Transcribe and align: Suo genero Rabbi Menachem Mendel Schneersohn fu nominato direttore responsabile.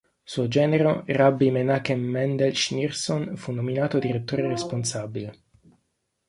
Suo 0.23 0.47
genero 0.47 1.03
Rabbi 1.05 1.51
Menachem 1.51 2.01
Mendel 2.01 2.55
Schneersohn 2.55 3.37
fu 3.37 3.51
nominato 3.51 3.99
direttore 3.99 4.47
responsabile. 4.47 5.41